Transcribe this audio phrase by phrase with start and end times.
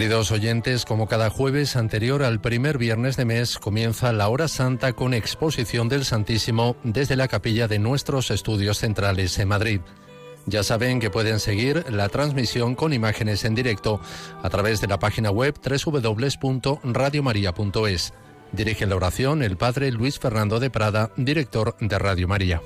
[0.00, 4.94] Queridos oyentes, como cada jueves anterior al primer viernes de mes, comienza la hora santa
[4.94, 9.82] con exposición del Santísimo desde la capilla de nuestros estudios centrales en Madrid.
[10.46, 14.00] Ya saben que pueden seguir la transmisión con imágenes en directo
[14.42, 18.14] a través de la página web www.radiomaria.es.
[18.52, 22.62] Dirige la oración el padre Luis Fernando de Prada, director de Radio María.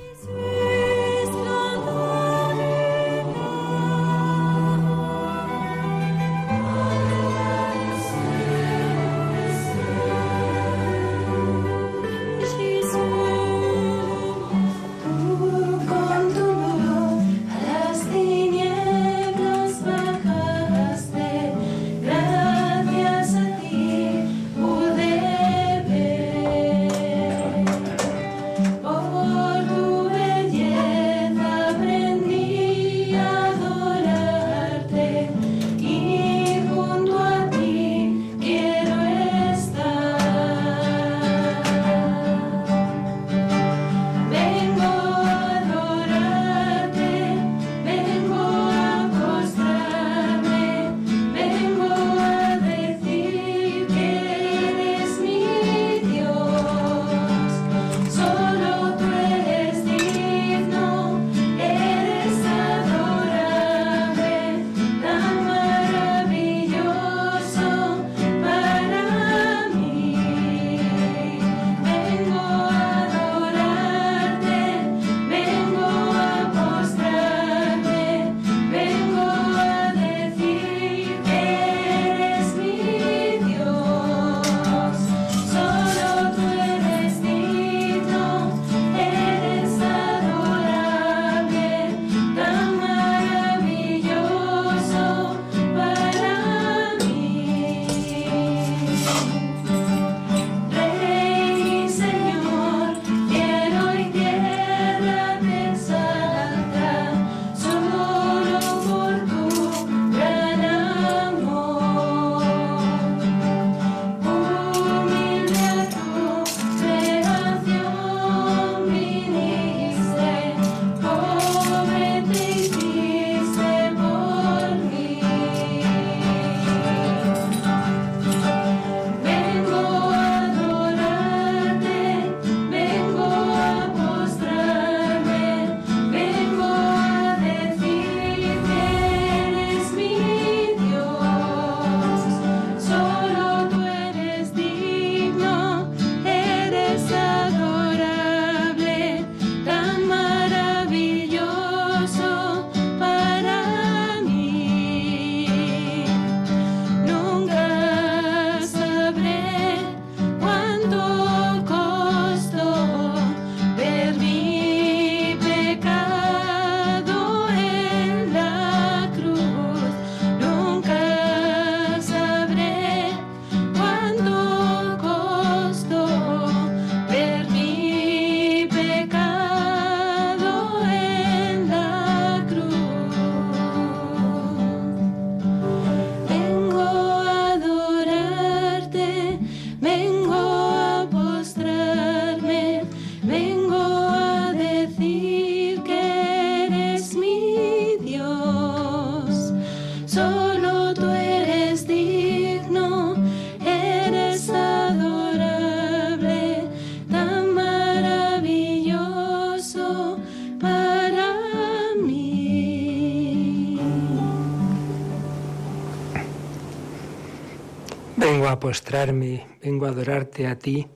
[219.63, 220.87] Vengo a adorarte a ti,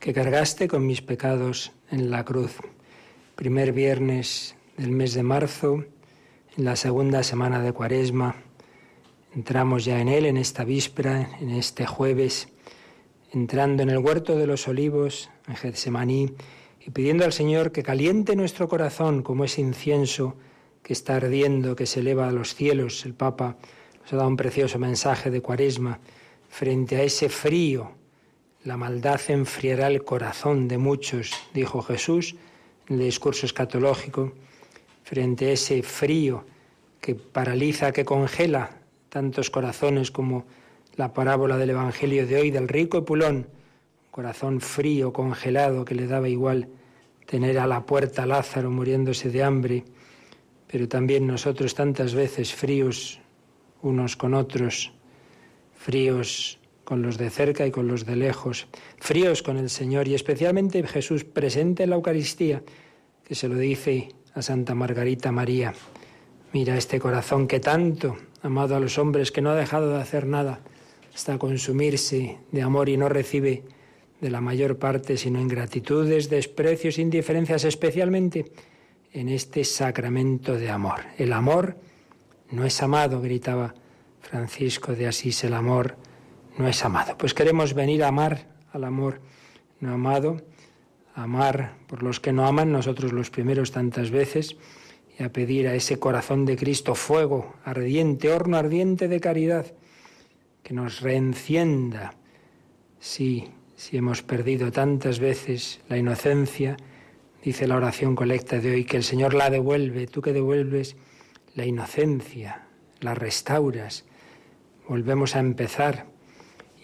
[0.00, 2.56] que cargaste con mis pecados en la cruz.
[3.34, 5.84] Primer viernes del mes de marzo,
[6.56, 8.36] en la segunda semana de Cuaresma,
[9.34, 12.48] entramos ya en él, en esta víspera, en este jueves,
[13.30, 16.32] entrando en el huerto de los olivos, en Getsemaní,
[16.80, 20.36] y pidiendo al Señor que caliente nuestro corazón como ese incienso
[20.82, 23.04] que está ardiendo, que se eleva a los cielos.
[23.04, 23.58] El Papa
[24.00, 26.00] nos ha dado un precioso mensaje de Cuaresma
[26.52, 27.92] Frente a ese frío,
[28.64, 32.36] la maldad enfriará el corazón de muchos, dijo Jesús
[32.88, 34.34] en el discurso escatológico.
[35.02, 36.44] Frente a ese frío
[37.00, 38.68] que paraliza, que congela
[39.08, 40.44] tantos corazones como
[40.94, 46.06] la parábola del Evangelio de hoy del rico Epulón, un corazón frío, congelado, que le
[46.06, 46.68] daba igual
[47.24, 49.84] tener a la puerta a Lázaro muriéndose de hambre,
[50.70, 53.20] pero también nosotros tantas veces fríos
[53.80, 54.92] unos con otros,
[55.82, 58.68] fríos con los de cerca y con los de lejos,
[58.98, 62.62] fríos con el Señor y especialmente Jesús presente en la Eucaristía,
[63.24, 65.74] que se lo dice a Santa Margarita María.
[66.52, 70.00] Mira este corazón que tanto ha amado a los hombres, que no ha dejado de
[70.00, 70.60] hacer nada
[71.12, 73.64] hasta consumirse de amor y no recibe
[74.20, 78.52] de la mayor parte sino ingratitudes, desprecios, indiferencias, especialmente
[79.12, 81.00] en este sacramento de amor.
[81.18, 81.76] El amor
[82.50, 83.74] no es amado, gritaba
[84.22, 85.96] Francisco de Asís, el amor
[86.58, 87.16] no es amado.
[87.18, 89.20] Pues queremos venir a amar al amor
[89.80, 90.40] no amado,
[91.14, 94.56] amar por los que no aman, nosotros los primeros tantas veces,
[95.18, 99.66] y a pedir a ese corazón de Cristo fuego ardiente, horno ardiente de caridad,
[100.62, 102.14] que nos reencienda.
[103.00, 106.76] Sí, si hemos perdido tantas veces la inocencia,
[107.42, 110.96] dice la oración colecta de hoy, que el Señor la devuelve, tú que devuelves
[111.54, 112.66] la inocencia,
[113.00, 114.04] la restauras,
[114.92, 116.04] volvemos a empezar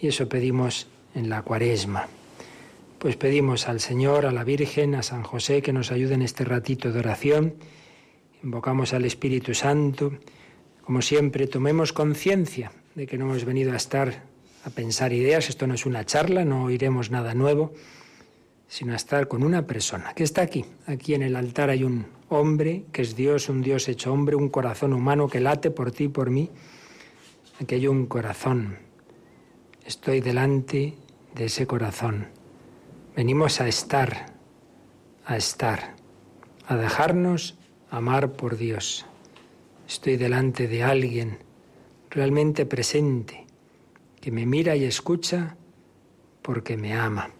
[0.01, 2.07] y eso pedimos en la cuaresma.
[2.97, 6.43] Pues pedimos al Señor, a la Virgen, a San José que nos ayuden en este
[6.43, 7.53] ratito de oración.
[8.41, 10.11] Invocamos al Espíritu Santo.
[10.83, 14.23] Como siempre, tomemos conciencia de que no hemos venido a estar
[14.65, 15.47] a pensar ideas.
[15.47, 17.75] Esto no es una charla, no oiremos nada nuevo,
[18.67, 20.65] sino a estar con una persona que está aquí.
[20.87, 24.49] Aquí en el altar hay un hombre que es Dios, un Dios hecho hombre, un
[24.49, 26.49] corazón humano que late por ti y por mí.
[27.59, 28.89] Aquí hay un corazón
[29.89, 30.93] Estoy delante
[31.33, 32.27] de ese corazón.
[33.15, 34.27] Venimos a estar,
[35.25, 35.95] a estar,
[36.67, 37.57] a dejarnos
[37.89, 39.07] amar por Dios.
[39.87, 41.39] Estoy delante de alguien
[42.11, 43.47] realmente presente,
[44.21, 45.57] que me mira y escucha
[46.43, 47.31] porque me ama.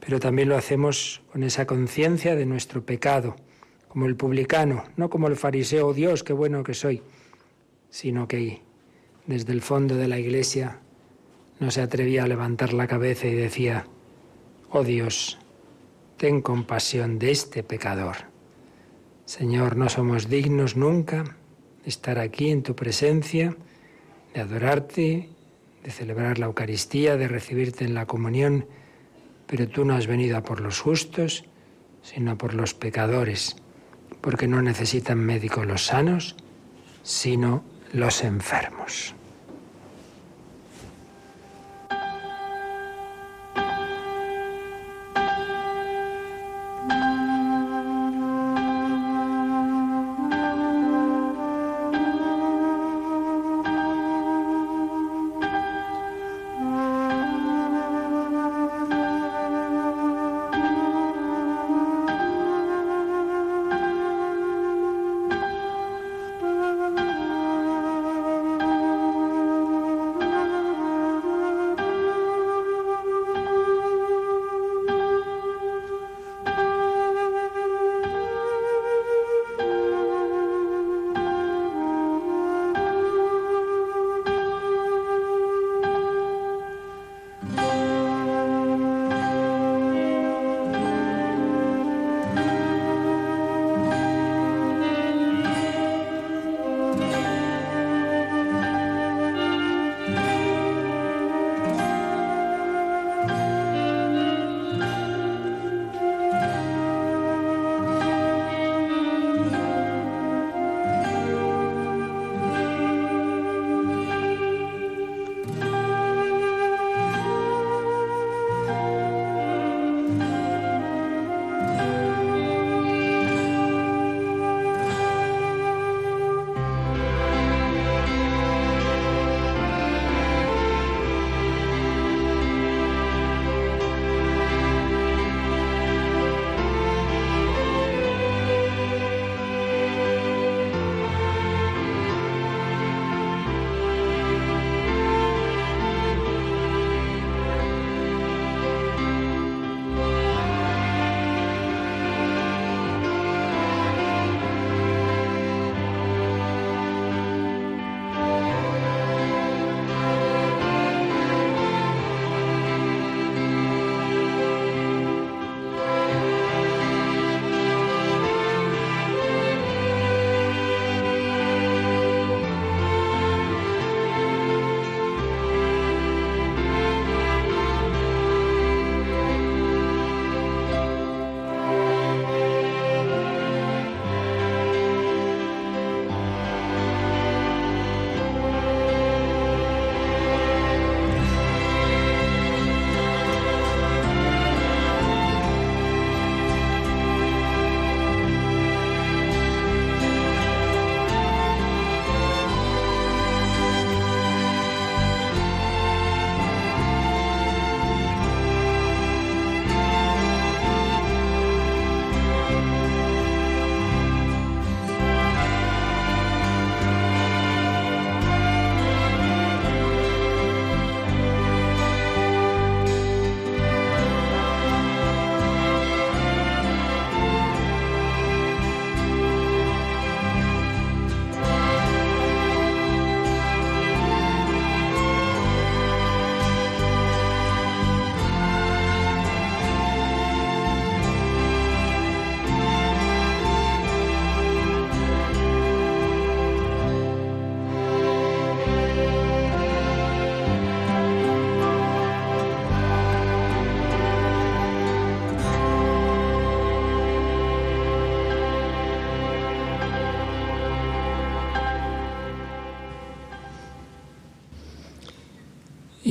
[0.00, 3.36] Pero también lo hacemos con esa conciencia de nuestro pecado,
[3.88, 7.00] como el publicano, no como el fariseo, oh Dios, qué bueno que soy,
[7.88, 8.60] sino que
[9.26, 10.80] desde el fondo de la iglesia
[11.60, 13.86] no se atrevía a levantar la cabeza y decía,
[14.70, 15.38] oh Dios,
[16.16, 18.16] ten compasión de este pecador.
[19.24, 21.22] Señor, no somos dignos nunca
[21.82, 23.56] de estar aquí en tu presencia,
[24.34, 25.28] de adorarte,
[25.82, 28.66] de celebrar la Eucaristía, de recibirte en la comunión,
[29.46, 31.44] pero tú no has venido por los justos,
[32.02, 33.56] sino por los pecadores,
[34.20, 36.36] porque no necesitan médicos los sanos,
[37.02, 37.62] sino
[37.94, 39.14] los enfermos.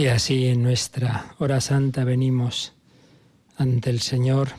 [0.04, 2.74] Y así en nuestra hora santa venimos
[3.56, 4.50] ante el Señor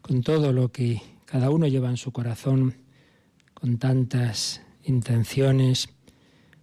[0.00, 2.76] con todo lo que cada uno lleva en su corazón,
[3.54, 5.88] con tantas intenciones,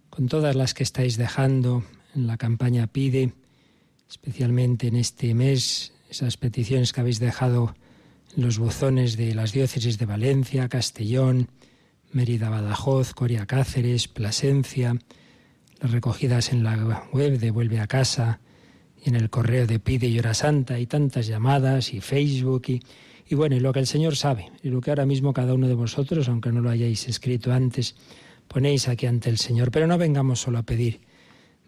[0.08, 3.34] con todas las que estáis dejando en la campaña Pide,
[4.08, 7.74] especialmente en este mes, esas peticiones que habéis dejado
[8.34, 11.50] en los buzones de las diócesis de Valencia, Castellón,
[12.12, 14.96] Mérida, Badajoz, Coria Cáceres, Plasencia,
[15.80, 18.40] las recogidas en la web de Vuelve a Casa
[19.02, 22.82] y en el correo de Pide y Hora Santa y tantas llamadas y Facebook y,
[23.28, 25.68] y bueno, y lo que el Señor sabe y lo que ahora mismo cada uno
[25.68, 27.96] de vosotros, aunque no lo hayáis escrito antes,
[28.48, 29.70] ponéis aquí ante el Señor.
[29.70, 31.00] Pero no vengamos solo a pedir,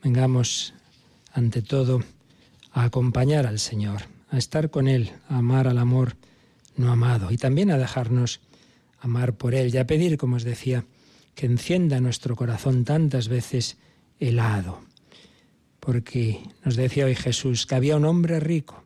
[0.02, 0.74] vengamos
[1.32, 2.02] ante todo
[2.72, 6.16] a acompañar al Señor, a estar con Él, a amar al amor
[6.76, 8.40] no amado y también a dejarnos
[9.00, 10.84] amar por Él y a pedir, como os decía,
[11.34, 13.76] que encienda nuestro corazón tantas veces
[14.18, 14.80] helado.
[15.80, 18.84] Porque nos decía hoy Jesús que había un hombre rico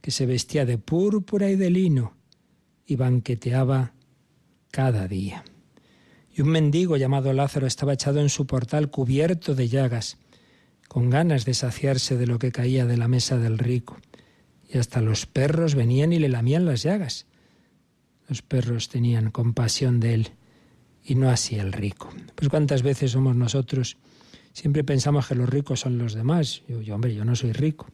[0.00, 2.16] que se vestía de púrpura y de lino
[2.86, 3.92] y banqueteaba
[4.70, 5.44] cada día.
[6.34, 10.18] Y un mendigo llamado Lázaro estaba echado en su portal cubierto de llagas,
[10.86, 13.98] con ganas de saciarse de lo que caía de la mesa del rico.
[14.72, 17.26] Y hasta los perros venían y le lamían las llagas.
[18.28, 20.30] Los perros tenían compasión de él
[21.04, 22.10] y no así el rico.
[22.34, 23.96] Pues cuántas veces somos nosotros
[24.52, 26.62] Siempre pensamos que los ricos son los demás.
[26.68, 27.86] Yo, hombre, yo no soy rico.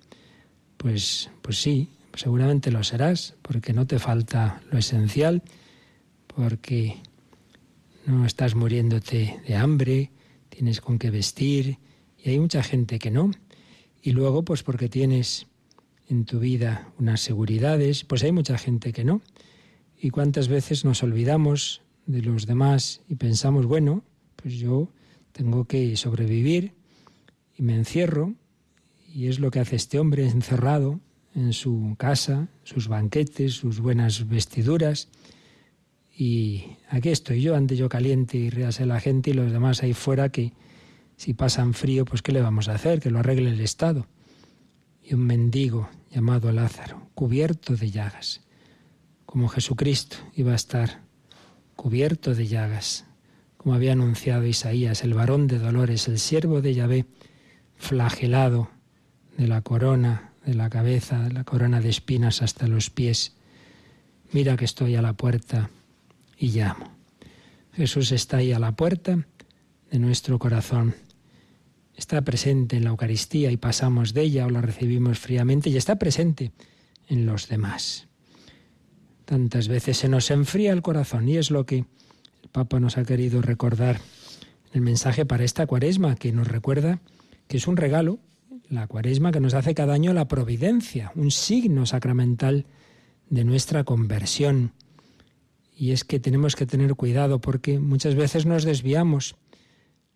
[0.76, 5.42] Pues, pues sí, seguramente lo serás, porque no te falta lo esencial,
[6.26, 6.96] porque
[8.06, 10.10] no estás muriéndote de hambre,
[10.48, 11.78] tienes con qué vestir,
[12.18, 13.30] y hay mucha gente que no.
[14.02, 15.46] Y luego, pues porque tienes
[16.08, 19.22] en tu vida unas seguridades, pues hay mucha gente que no.
[19.98, 24.04] Y cuántas veces nos olvidamos de los demás y pensamos, bueno,
[24.36, 24.88] pues yo
[25.34, 26.74] tengo que sobrevivir
[27.58, 28.34] y me encierro
[29.12, 31.00] y es lo que hace este hombre encerrado
[31.34, 35.08] en su casa, sus banquetes, sus buenas vestiduras.
[36.16, 39.92] Y aquí estoy yo, ante yo caliente y ríase la gente y los demás ahí
[39.92, 40.52] fuera que
[41.16, 43.00] si pasan frío, pues ¿qué le vamos a hacer?
[43.00, 44.06] Que lo arregle el Estado.
[45.02, 48.42] Y un mendigo llamado Lázaro, cubierto de llagas,
[49.26, 51.02] como Jesucristo iba a estar
[51.74, 53.04] cubierto de llagas,
[53.64, 57.06] como había anunciado Isaías, el varón de dolores, el siervo de Yahvé,
[57.76, 58.68] flagelado
[59.38, 63.32] de la corona, de la cabeza, de la corona de espinas hasta los pies.
[64.32, 65.70] Mira que estoy a la puerta
[66.36, 66.92] y llamo.
[67.72, 69.26] Jesús está ahí a la puerta
[69.90, 70.94] de nuestro corazón.
[71.96, 75.96] Está presente en la Eucaristía y pasamos de ella o la recibimos fríamente y está
[75.96, 76.52] presente
[77.08, 78.08] en los demás.
[79.24, 81.86] Tantas veces se nos enfría el corazón y es lo que
[82.54, 84.00] Papa nos ha querido recordar
[84.72, 87.00] el mensaje para esta cuaresma, que nos recuerda
[87.48, 88.20] que es un regalo,
[88.70, 92.66] la cuaresma que nos hace cada año la providencia, un signo sacramental
[93.28, 94.70] de nuestra conversión.
[95.76, 99.34] Y es que tenemos que tener cuidado porque muchas veces nos desviamos.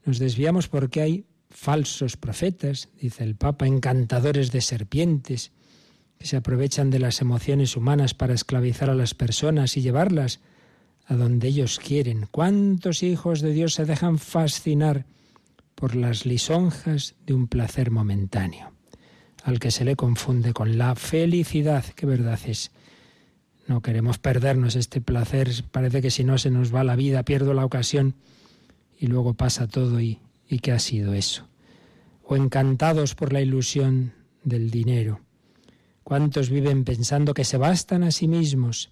[0.05, 5.51] Nos desviamos porque hay falsos profetas, dice el Papa, encantadores de serpientes,
[6.19, 10.39] que se aprovechan de las emociones humanas para esclavizar a las personas y llevarlas
[11.09, 12.29] a donde ellos quieren.
[12.31, 15.07] ¿Cuántos hijos de Dios se dejan fascinar
[15.75, 18.73] por las lisonjas de un placer momentáneo,
[19.43, 21.85] al que se le confunde con la felicidad?
[21.97, 22.71] ¿Qué verdad es?
[23.67, 27.55] No queremos perdernos este placer, parece que si no se nos va la vida, pierdo
[27.55, 28.15] la ocasión
[28.99, 31.49] y luego pasa todo y, y ¿qué ha sido eso?
[32.23, 34.13] O encantados por la ilusión
[34.45, 35.21] del dinero.
[36.03, 38.91] ¿Cuántos viven pensando que se bastan a sí mismos?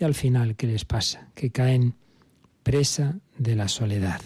[0.00, 1.28] Y al final, ¿qué les pasa?
[1.34, 1.94] Que caen
[2.62, 4.22] presa de la soledad.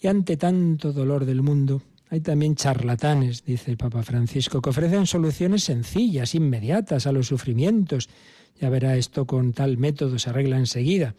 [0.00, 5.06] Y ante tanto dolor del mundo, hay también charlatanes, dice el Papa Francisco, que ofrecen
[5.06, 8.08] soluciones sencillas, inmediatas a los sufrimientos.
[8.58, 11.14] Ya verá, esto con tal método se arregla enseguida.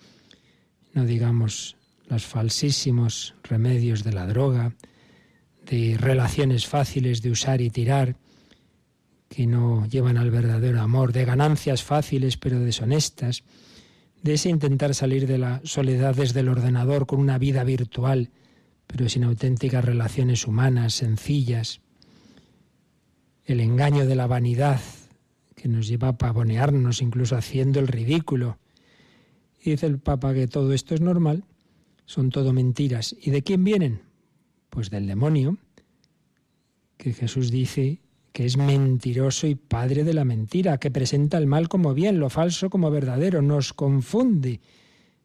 [0.94, 1.75] No digamos
[2.08, 4.74] los falsísimos remedios de la droga,
[5.70, 8.15] de relaciones fáciles de usar y tirar,
[9.30, 13.44] que no llevan al verdadero amor, de ganancias fáciles pero deshonestas,
[14.25, 18.32] de ese intentar salir de la soledad desde el ordenador con una vida virtual,
[18.88, 21.79] pero sin auténticas relaciones humanas, sencillas,
[23.46, 24.82] el engaño de la vanidad
[25.55, 28.58] que nos lleva a pavonearnos, incluso haciendo el ridículo.
[29.63, 31.44] Y dice el Papa que todo esto es normal,
[32.05, 33.15] son todo mentiras.
[33.22, 34.01] ¿Y de quién vienen?
[34.72, 35.60] Pues del demonio,
[36.98, 38.00] que Jesús dice
[38.36, 42.30] que es mentiroso y padre de la mentira, que presenta el mal como bien, lo
[42.30, 44.60] falso como verdadero, nos confunde.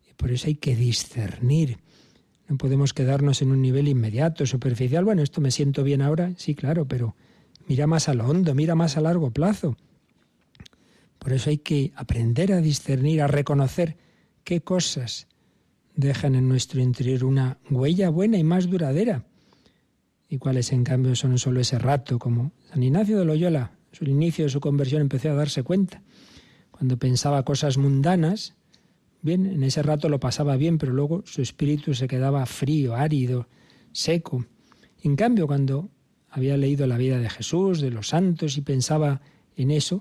[0.08, 1.78] Y por eso hay que discernir.
[2.46, 5.04] No podemos quedarnos en un nivel inmediato, superficial.
[5.04, 7.16] Bueno, esto me siento bien ahora, sí, claro, pero
[7.66, 9.76] mira más a lo hondo, mira más a largo plazo.
[11.18, 13.96] Por eso hay que aprender a discernir, a reconocer
[14.44, 15.26] qué cosas
[15.96, 19.24] dejan en nuestro interior una huella buena y más duradera
[20.30, 24.44] y cuáles en cambio son solo ese rato, como San Ignacio de Loyola, su inicio
[24.44, 26.02] de su conversión empezó a darse cuenta.
[26.70, 28.54] Cuando pensaba cosas mundanas,
[29.22, 33.48] bien, en ese rato lo pasaba bien, pero luego su espíritu se quedaba frío, árido,
[33.90, 34.46] seco.
[35.02, 35.90] En cambio, cuando
[36.28, 39.22] había leído la vida de Jesús, de los santos y pensaba
[39.56, 40.00] en eso,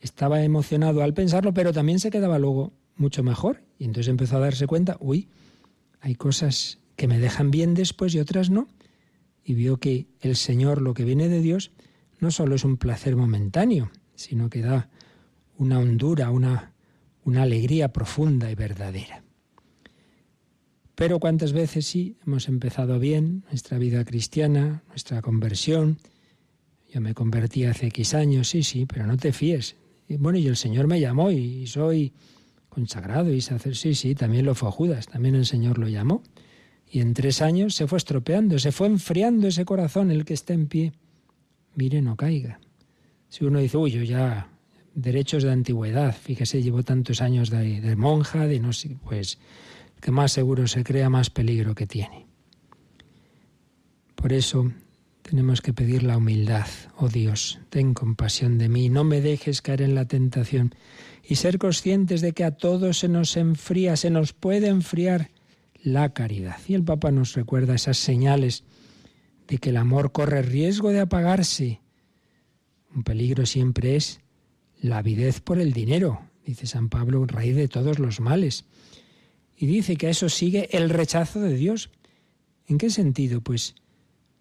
[0.00, 3.64] estaba emocionado al pensarlo, pero también se quedaba luego mucho mejor.
[3.78, 5.28] Y entonces empezó a darse cuenta, uy,
[6.00, 8.66] hay cosas que me dejan bien después y otras no
[9.44, 11.72] y vio que el Señor, lo que viene de Dios,
[12.18, 14.88] no solo es un placer momentáneo, sino que da
[15.56, 16.72] una hondura, una,
[17.24, 19.22] una alegría profunda y verdadera.
[20.94, 25.98] Pero cuántas veces sí hemos empezado bien nuestra vida cristiana, nuestra conversión.
[26.88, 29.76] Yo me convertí hace X años, sí, sí, pero no te fíes.
[30.08, 32.12] Y bueno, y el Señor me llamó y soy
[32.68, 36.22] consagrado y hacer, sí, sí, también lo fue Judas, también el Señor lo llamó.
[36.94, 40.54] Y en tres años se fue estropeando, se fue enfriando ese corazón, el que está
[40.54, 40.92] en pie.
[41.74, 42.60] Mire, no caiga.
[43.28, 44.48] Si uno dice, uy, yo ya,
[44.94, 49.40] derechos de antigüedad, fíjese, llevo tantos años de, monja, de no sé, pues
[50.00, 52.28] que más seguro se crea, más peligro que tiene.
[54.14, 54.70] Por eso
[55.22, 56.68] tenemos que pedir la humildad.
[56.96, 60.76] Oh Dios, ten compasión de mí, no me dejes caer en la tentación
[61.24, 65.33] y ser conscientes de que a todos se nos enfría, se nos puede enfriar
[65.84, 66.56] la caridad.
[66.66, 68.64] Y el Papa nos recuerda esas señales
[69.46, 71.80] de que el amor corre riesgo de apagarse.
[72.94, 74.20] Un peligro siempre es
[74.80, 78.64] la avidez por el dinero, dice San Pablo, raíz de todos los males.
[79.56, 81.90] Y dice que a eso sigue el rechazo de Dios.
[82.66, 83.42] ¿En qué sentido?
[83.42, 83.74] Pues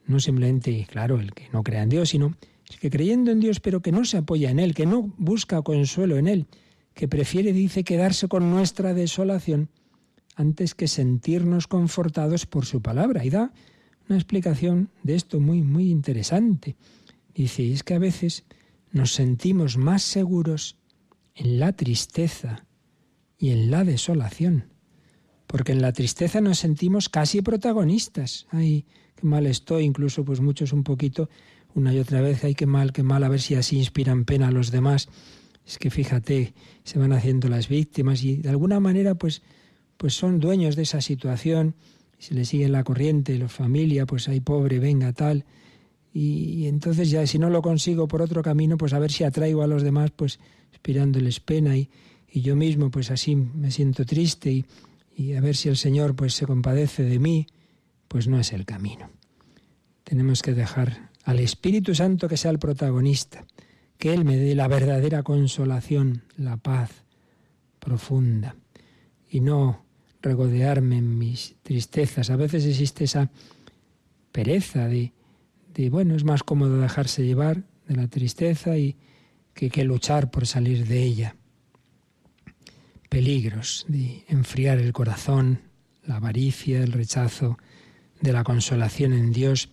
[0.06, 2.38] no simplemente, claro, el que no crea en Dios, sino
[2.70, 5.62] el que creyendo en Dios pero que no se apoya en Él, que no busca
[5.62, 6.48] consuelo en Él,
[6.94, 9.70] que prefiere, dice, quedarse con nuestra desolación,
[10.36, 13.26] antes que sentirnos confortados por su palabra.
[13.26, 13.52] Y da
[14.10, 16.76] una explicación de esto muy, muy interesante.
[17.34, 18.46] Dice, es que a veces
[18.92, 20.78] nos sentimos más seguros
[21.36, 22.66] en la tristeza
[23.38, 24.66] y en la desolación,
[25.48, 28.46] porque en la tristeza nos sentimos casi protagonistas.
[28.52, 31.30] Ay, qué mal estoy, incluso pues muchos un poquito,
[31.74, 34.50] una y otra vez, ay, qué mal, qué mal, a ver si así inspiran pena
[34.50, 35.10] a los demás.
[35.66, 39.42] Es que fíjate, se van haciendo las víctimas y de alguna manera pues
[40.04, 41.76] pues son dueños de esa situación,
[42.20, 45.46] si le sigue la corriente, la familia, pues hay pobre, venga, tal.
[46.14, 49.64] Y, entonces ya si no lo consigo por otro camino, pues a ver si atraigo
[49.64, 50.42] a los demás, pues
[50.74, 51.90] inspirándoles pena y,
[52.30, 54.66] y yo mismo pues así me siento triste y,
[55.16, 57.48] y a ver si el Señor pues se compadece de mí,
[58.10, 59.10] pues no es el camino.
[60.04, 63.46] Tenemos que dejar al Espíritu Santo que sea el protagonista,
[63.98, 67.06] que Él me dé la verdadera consolación, la paz
[67.80, 68.58] profunda,
[69.30, 69.83] y no
[70.24, 72.32] regodearme en mis tristezas.
[72.32, 73.30] A veces existe esa
[74.32, 75.12] pereza de,
[75.76, 78.96] de bueno, es más cómodo dejarse llevar de la tristeza y
[79.54, 81.36] que, que luchar por salir de ella.
[83.10, 85.60] Peligros de enfriar el corazón,
[86.06, 87.60] la avaricia, el rechazo
[88.22, 89.70] de la consolación en Dios.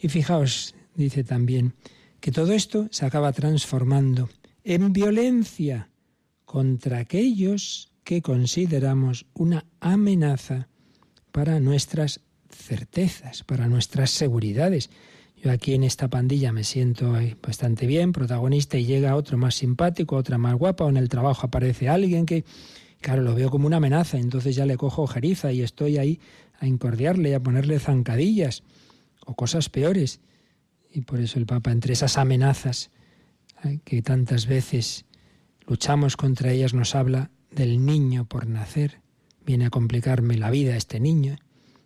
[0.00, 1.74] Y fijaos, dice también,
[2.20, 4.28] que todo esto se acaba transformando
[4.62, 5.88] en violencia
[6.44, 10.68] contra aquellos que consideramos una amenaza
[11.32, 14.90] para nuestras certezas, para nuestras seguridades.
[15.42, 20.16] Yo aquí en esta pandilla me siento bastante bien, protagonista, y llega otro más simpático,
[20.16, 22.44] otra más guapa, o en el trabajo aparece alguien que,
[23.00, 26.20] claro, lo veo como una amenaza, entonces ya le cojo jeriza y estoy ahí
[26.60, 28.62] a incordiarle y a ponerle zancadillas
[29.26, 30.20] o cosas peores.
[30.92, 32.90] Y por eso el Papa, entre esas amenazas
[33.84, 35.06] que tantas veces
[35.66, 39.00] luchamos contra ellas, nos habla del niño por nacer.
[39.44, 41.36] Viene a complicarme la vida este niño.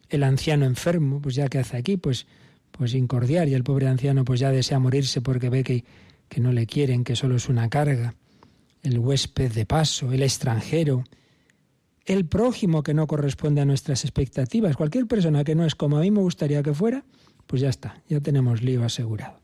[0.08, 2.26] El anciano enfermo, pues ya que hace aquí, pues,
[2.70, 3.48] pues incordiar.
[3.48, 5.84] Y el pobre anciano pues ya desea morirse porque ve que,
[6.28, 8.14] que no le quieren, que solo es una carga.
[8.82, 11.04] El huésped de paso, el extranjero,
[12.06, 14.76] el prójimo que no corresponde a nuestras expectativas.
[14.76, 17.04] Cualquier persona que no es como a mí me gustaría que fuera,
[17.46, 19.40] pues ya está, ya tenemos lío asegurado.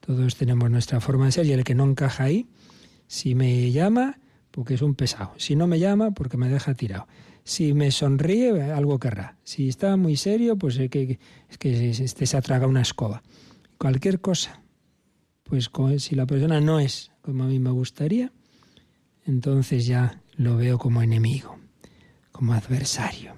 [0.00, 2.48] Todos tenemos nuestra forma de ser y el que no encaja ahí,
[3.06, 4.18] si me llama,
[4.58, 5.34] porque es un pesado.
[5.36, 7.06] Si no me llama, porque me deja tirado.
[7.44, 9.36] Si me sonríe, algo querrá.
[9.44, 13.22] Si está muy serio, pues es que, es que este se atraga una escoba.
[13.78, 14.60] Cualquier cosa.
[15.44, 18.32] Pues si la persona no es como a mí me gustaría,
[19.24, 21.56] entonces ya lo veo como enemigo,
[22.32, 23.36] como adversario.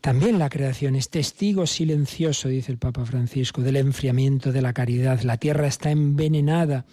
[0.00, 5.20] También la creación es testigo silencioso, dice el Papa Francisco, del enfriamiento de la caridad.
[5.20, 6.86] La tierra está envenenada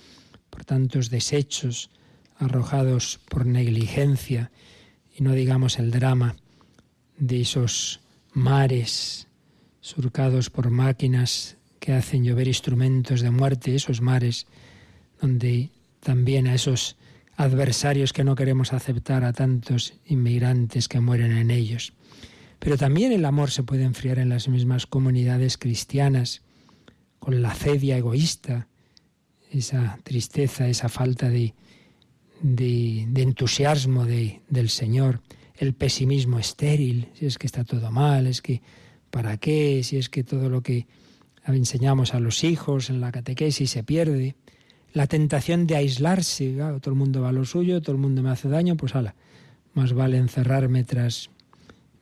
[0.49, 1.89] por tantos desechos
[2.37, 4.51] arrojados por negligencia
[5.15, 6.35] y no digamos el drama
[7.17, 8.01] de esos
[8.33, 9.27] mares
[9.79, 14.47] surcados por máquinas que hacen llover instrumentos de muerte, esos mares
[15.21, 15.69] donde
[15.99, 16.97] también a esos
[17.37, 21.93] adversarios que no queremos aceptar, a tantos inmigrantes que mueren en ellos.
[22.59, 26.41] Pero también el amor se puede enfriar en las mismas comunidades cristianas,
[27.19, 28.67] con la cedia egoísta,
[29.51, 31.53] esa tristeza, esa falta de,
[32.45, 35.21] de, entusiasmo de, del Señor,
[35.57, 38.61] el pesimismo estéril, si es que está todo mal, es que
[39.09, 40.85] para qué, si es que todo lo que
[41.47, 44.35] enseñamos a los hijos en la catequesis se pierde,
[44.93, 48.29] la tentación de aislarse, todo el mundo va a lo suyo, todo el mundo me
[48.29, 49.15] hace daño, pues ala,
[49.73, 51.31] más vale encerrarme tras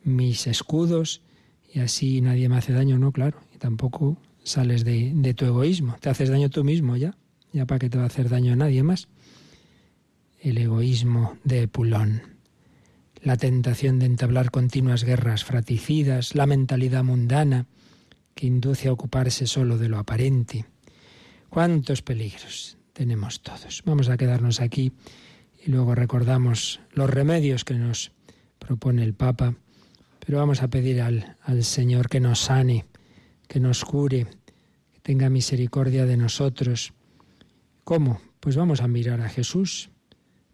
[0.04, 1.22] mis escudos
[1.74, 5.96] y así nadie me hace daño, no, claro, y tampoco sales de, de tu egoísmo,
[6.02, 7.16] te haces daño tú mismo ya,
[7.54, 9.08] ya para qué te va a hacer daño a nadie más.
[10.44, 12.22] El egoísmo de Pulón,
[13.22, 17.66] la tentación de entablar continuas guerras fraticidas, la mentalidad mundana
[18.36, 20.66] que induce a ocuparse solo de lo aparente.
[21.48, 23.84] ¿Cuántos peligros tenemos todos?
[23.86, 24.92] Vamos a quedarnos aquí
[25.66, 28.12] y luego recordamos los remedios que nos
[28.60, 29.56] propone el Papa
[30.20, 32.86] pero vamos a pedir al, al Señor que nos sane,
[33.48, 34.28] que nos cure,
[34.92, 36.94] que tenga misericordia de nosotros.
[37.86, 38.22] ¿Cómo?
[38.42, 39.90] Pues vamos a mirar a Jesús.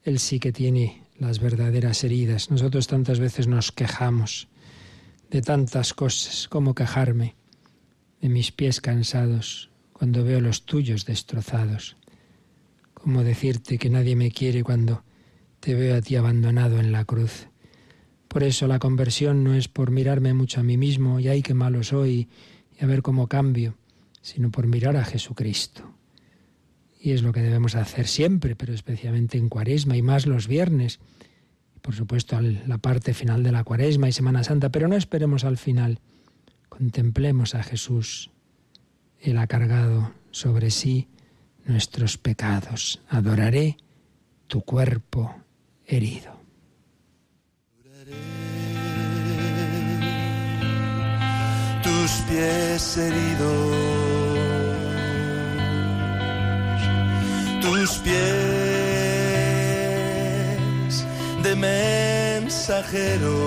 [0.03, 2.49] Él sí que tiene las verdaderas heridas.
[2.49, 4.47] Nosotros tantas veces nos quejamos
[5.29, 6.47] de tantas cosas.
[6.47, 7.35] ¿Cómo quejarme
[8.21, 11.97] de mis pies cansados cuando veo los tuyos destrozados?
[12.93, 15.03] ¿Cómo decirte que nadie me quiere cuando
[15.59, 17.47] te veo a ti abandonado en la cruz?
[18.29, 21.53] Por eso la conversión no es por mirarme mucho a mí mismo y ay qué
[21.53, 22.29] malo soy
[22.79, 23.75] y a ver cómo cambio,
[24.21, 25.98] sino por mirar a Jesucristo.
[26.99, 30.99] Y es lo que debemos hacer siempre, pero especialmente en Cuaresma y más los viernes.
[31.81, 35.57] Por supuesto, la parte final de la Cuaresma y Semana Santa, pero no esperemos al
[35.57, 35.99] final.
[36.67, 38.31] Contemplemos a Jesús.
[39.19, 41.07] Él ha cargado sobre sí
[41.65, 43.01] nuestros pecados.
[43.09, 43.77] Adoraré
[44.47, 45.35] tu cuerpo
[45.85, 46.39] herido.
[52.09, 53.98] tus pies heridos,
[57.61, 58.15] tus pies
[61.43, 63.37] de mensajero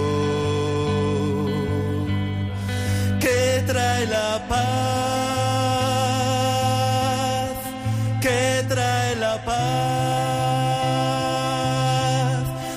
[3.21, 4.63] que trae la paz,
[8.21, 9.53] que trae la paz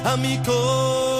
[0.06, 1.15] a mi corazón.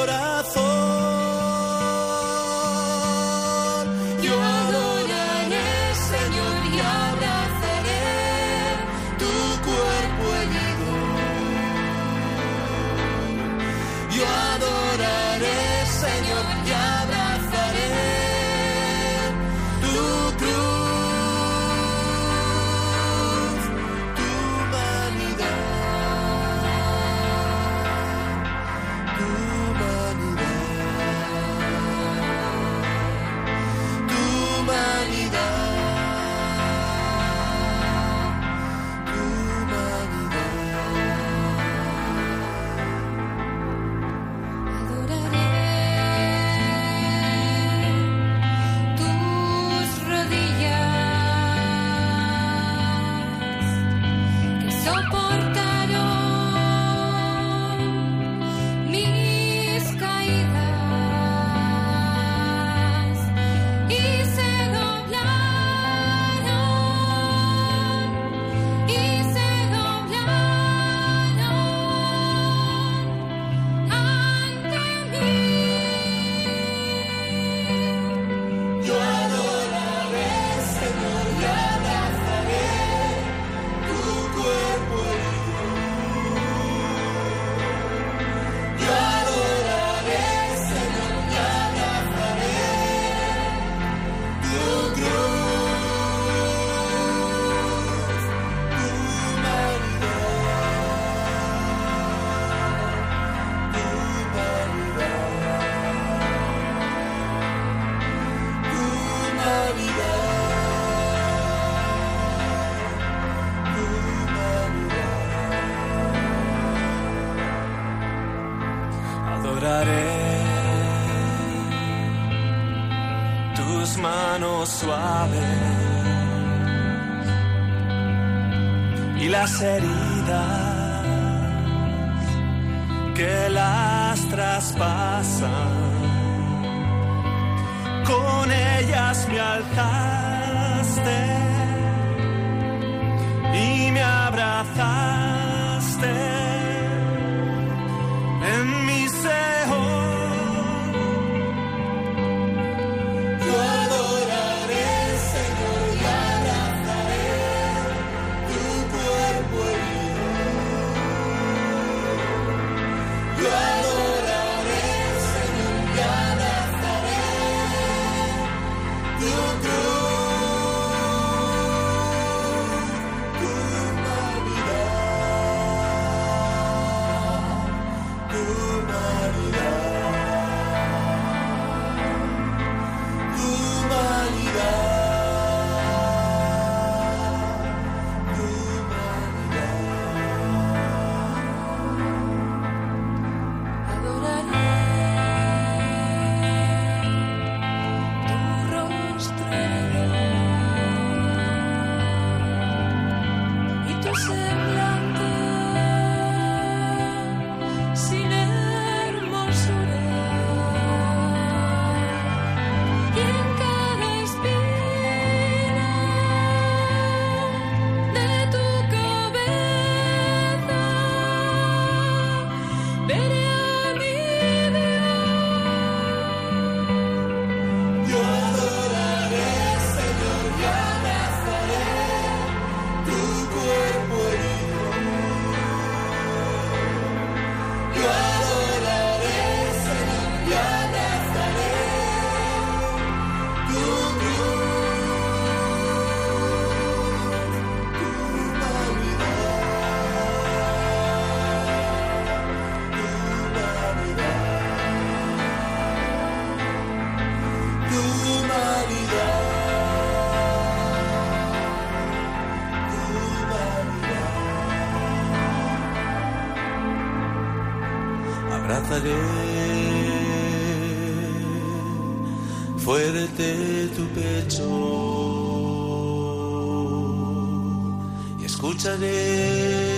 [278.86, 279.96] Escucharé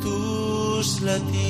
[0.00, 1.49] tus latidos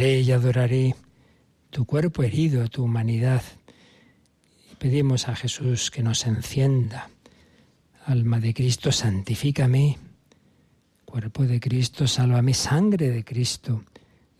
[0.00, 0.96] Y adoraré
[1.68, 3.42] tu cuerpo herido, tu humanidad.
[4.70, 7.10] Y pedimos a Jesús que nos encienda.
[8.06, 9.98] Alma de Cristo, santifícame.
[11.04, 12.54] Cuerpo de Cristo, sálvame.
[12.54, 13.84] Sangre de Cristo,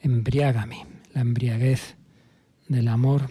[0.00, 0.86] embriágame.
[1.12, 1.96] La embriaguez
[2.66, 3.28] del amor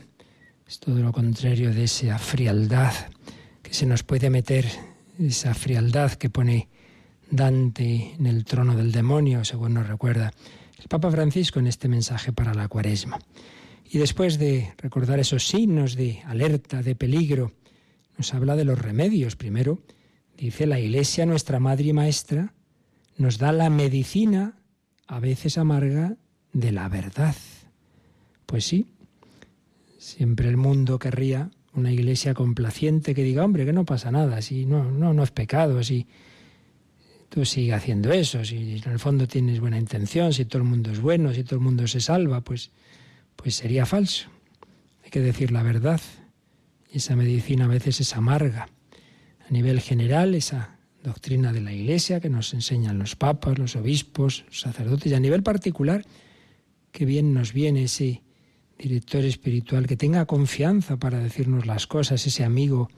[0.67, 2.93] es todo lo contrario de esa frialdad
[3.63, 4.67] que se nos puede meter,
[5.17, 6.69] esa frialdad que pone
[7.31, 10.31] Dante en el trono del demonio, según nos recuerda
[10.81, 13.19] el Papa Francisco en este mensaje para la cuaresma.
[13.89, 17.51] Y después de recordar esos signos de alerta, de peligro,
[18.17, 19.35] nos habla de los remedios.
[19.35, 19.79] Primero,
[20.37, 22.53] dice la Iglesia, nuestra Madre y Maestra,
[23.17, 24.57] nos da la medicina,
[25.07, 26.17] a veces amarga,
[26.53, 27.35] de la verdad.
[28.45, 28.87] Pues sí,
[29.99, 34.65] siempre el mundo querría una iglesia complaciente que diga, hombre, que no pasa nada, si
[34.65, 36.07] no, no, no es pecado, si
[37.31, 38.43] tú sigue haciendo eso.
[38.43, 41.55] Si en el fondo tienes buena intención, si todo el mundo es bueno, si todo
[41.55, 42.71] el mundo se salva, pues,
[43.37, 44.27] pues sería falso.
[45.03, 46.01] Hay que decir la verdad.
[46.91, 48.67] Y esa medicina a veces es amarga.
[49.47, 54.43] A nivel general, esa doctrina de la Iglesia que nos enseñan los papas, los obispos,
[54.47, 56.05] los sacerdotes, y a nivel particular,
[56.91, 58.23] que bien nos viene ese
[58.77, 62.89] director espiritual que tenga confianza para decirnos las cosas, ese amigo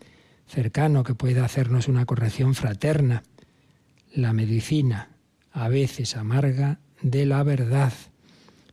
[0.47, 3.21] cercano que pueda hacernos una corrección fraterna.
[4.13, 5.09] La medicina,
[5.51, 7.93] a veces amarga, de la verdad.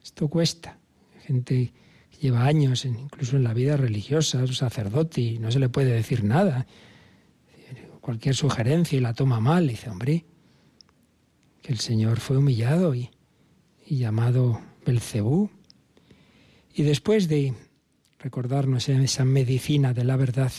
[0.02, 0.78] Esto cuesta.
[1.26, 1.72] Gente
[2.20, 6.24] lleva años, incluso en la vida religiosa, un sacerdote, y no se le puede decir
[6.24, 6.66] nada.
[8.00, 9.68] Cualquier sugerencia y la toma mal.
[9.68, 10.24] dice, hombre,
[11.62, 13.10] que el Señor fue humillado y,
[13.86, 15.50] y llamado Belcebú.
[16.74, 17.54] Y después de
[18.18, 20.52] recordarnos esa medicina de la verdad,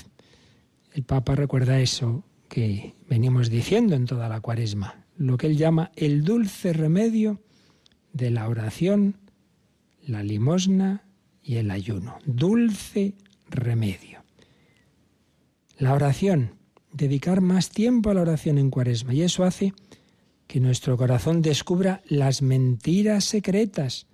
[0.93, 5.89] el Papa recuerda eso que venimos diciendo en toda la cuaresma, lo que él llama
[5.95, 7.39] el dulce remedio
[8.11, 9.15] de la oración,
[10.05, 11.05] la limosna
[11.41, 12.17] y el ayuno.
[12.25, 13.13] Dulce
[13.49, 14.19] remedio.
[15.77, 16.55] La oración,
[16.91, 19.73] dedicar más tiempo a la oración en cuaresma, y eso hace
[20.45, 24.07] que nuestro corazón descubra las mentiras secretas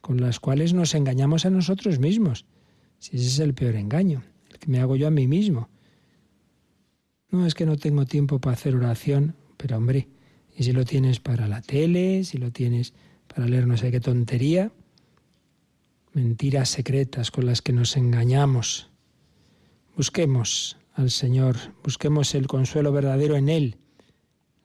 [0.00, 2.44] con las cuales nos engañamos a nosotros mismos.
[2.98, 5.68] Si ese es el peor engaño, el que me hago yo a mí mismo.
[7.30, 10.08] No es que no tengo tiempo para hacer oración, pero hombre,
[10.56, 12.94] y si lo tienes para la tele, si lo tienes
[13.26, 14.72] para leer no sé qué tontería,
[16.12, 18.90] mentiras secretas con las que nos engañamos.
[19.96, 23.76] Busquemos al Señor, busquemos el consuelo verdadero en Él,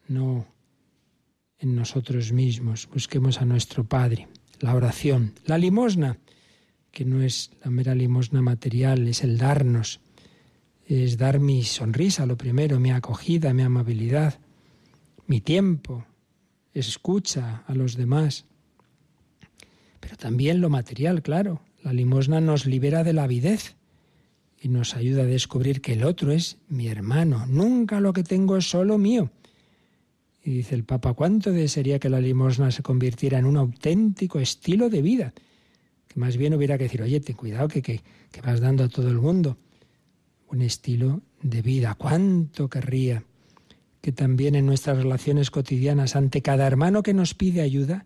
[0.07, 0.47] no
[1.59, 4.27] en nosotros mismos, busquemos a nuestro Padre,
[4.59, 6.17] la oración, la limosna,
[6.91, 9.99] que no es la mera limosna material, es el darnos,
[11.01, 14.39] es dar mi sonrisa, lo primero, mi acogida, mi amabilidad,
[15.25, 16.05] mi tiempo,
[16.73, 18.45] escucha a los demás.
[19.99, 21.61] Pero también lo material, claro.
[21.81, 23.75] La limosna nos libera de la avidez
[24.61, 27.45] y nos ayuda a descubrir que el otro es mi hermano.
[27.47, 29.31] Nunca lo que tengo es solo mío.
[30.43, 34.89] Y dice el Papa, ¿cuánto desearía que la limosna se convirtiera en un auténtico estilo
[34.89, 35.33] de vida?
[36.07, 38.01] Que más bien hubiera que decir, oye, ten cuidado que, que,
[38.31, 39.57] que vas dando a todo el mundo
[40.53, 41.95] un estilo de vida.
[41.95, 43.23] ¿Cuánto querría
[44.01, 48.05] que también en nuestras relaciones cotidianas, ante cada hermano que nos pide ayuda,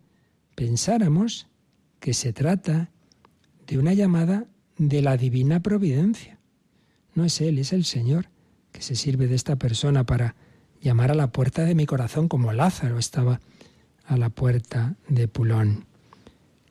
[0.55, 1.47] pensáramos
[1.99, 2.89] que se trata
[3.67, 4.45] de una llamada
[4.77, 6.39] de la divina providencia?
[7.15, 8.29] No es Él, es el Señor
[8.71, 10.35] que se sirve de esta persona para
[10.81, 13.41] llamar a la puerta de mi corazón como Lázaro estaba
[14.05, 15.85] a la puerta de Pulón.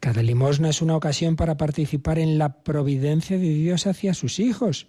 [0.00, 4.86] Cada limosna es una ocasión para participar en la providencia de Dios hacia sus hijos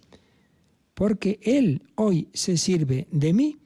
[0.98, 3.60] porque Él hoy se sirve de mí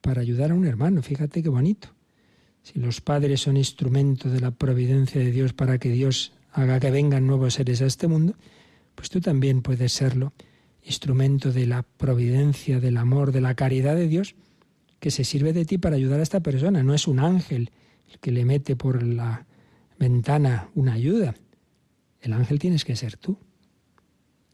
[0.00, 1.02] para ayudar a un hermano.
[1.02, 1.88] Fíjate qué bonito.
[2.62, 6.90] Si los padres son instrumento de la providencia de Dios para que Dios haga que
[6.90, 8.34] vengan nuevos seres a este mundo,
[8.94, 10.32] pues tú también puedes serlo,
[10.82, 14.34] instrumento de la providencia, del amor, de la caridad de Dios,
[15.00, 16.82] que se sirve de ti para ayudar a esta persona.
[16.82, 17.72] No es un ángel
[18.10, 19.46] el que le mete por la
[19.98, 21.34] ventana una ayuda.
[22.22, 23.36] El ángel tienes que ser tú.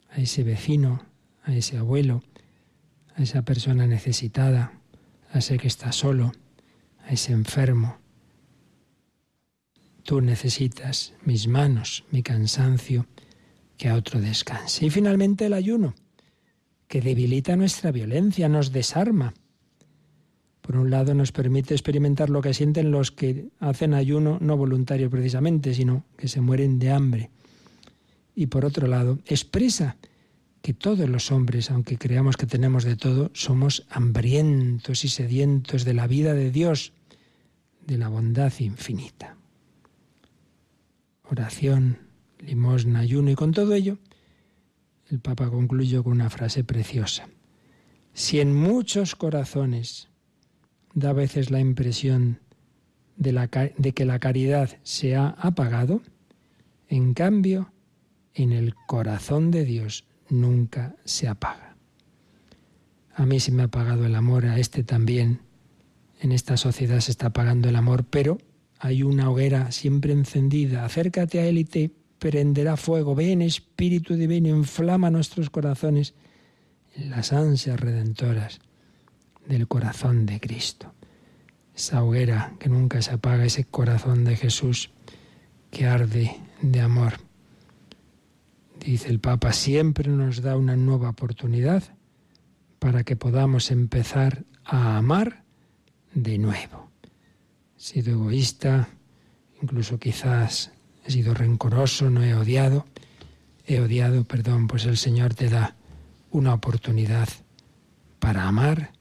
[0.09, 1.09] A ese vecino,
[1.45, 2.23] a ese abuelo,
[3.17, 4.73] a esa persona necesitada,
[5.33, 6.33] a ese que está solo,
[7.07, 7.99] a ese enfermo.
[10.03, 13.07] Tú necesitas mis manos, mi cansancio,
[13.77, 14.87] que a otro descanse.
[14.87, 15.95] Y finalmente el ayuno,
[16.87, 19.33] que debilita nuestra violencia, nos desarma.
[20.61, 25.09] Por un lado nos permite experimentar lo que sienten los que hacen ayuno no voluntario
[25.09, 27.31] precisamente, sino que se mueren de hambre.
[28.35, 29.97] Y por otro lado, expresa
[30.63, 35.95] que todos los hombres, aunque creamos que tenemos de todo, somos hambrientos y sedientos de
[35.95, 36.93] la vida de Dios,
[37.87, 39.37] de la bondad infinita.
[41.25, 41.99] Oración,
[42.39, 43.99] limosna, ayuno y con todo ello,
[45.11, 47.29] el Papa concluyó con una frase preciosa.
[48.13, 50.09] Si en muchos corazones
[50.95, 52.41] da a veces la impresión
[53.17, 56.03] de, de que la caridad se ha apagado,
[56.89, 57.73] en cambio,
[58.35, 61.77] en el corazón de Dios nunca se apaga.
[63.15, 65.41] A mí se me ha apagado el amor, a este también.
[66.21, 68.39] En esta sociedad se está apagando el amor, pero
[68.79, 70.85] hay una hoguera siempre encendida.
[70.85, 73.15] Acércate a él y te prenderá fuego.
[73.15, 76.15] Ven, Espíritu Divino, inflama nuestros corazones
[76.95, 78.61] en las ansias redentoras
[79.47, 80.95] del corazón de Cristo.
[81.75, 84.91] Esa hoguera que nunca se apaga, ese corazón de Jesús
[85.71, 87.30] que arde de amor
[88.85, 91.83] dice el Papa, siempre nos da una nueva oportunidad
[92.79, 95.45] para que podamos empezar a amar
[96.15, 96.91] de nuevo.
[97.77, 98.89] he sido egoísta,
[99.63, 100.73] incluso quizás
[101.05, 102.87] he sido rencoroso, no he odiado,
[103.67, 105.77] he odiado, perdón, pues el Señor te da
[106.31, 107.29] una oportunidad
[108.19, 108.93] para amar